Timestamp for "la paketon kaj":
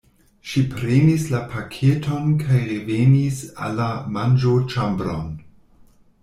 1.33-2.61